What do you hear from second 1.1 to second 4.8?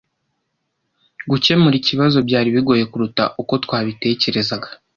Gukemura ikibazo byari bigoye kuruta uko twabitekerezaga.